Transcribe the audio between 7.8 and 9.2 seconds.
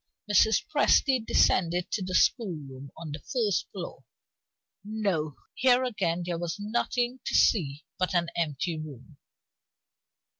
but an empty room.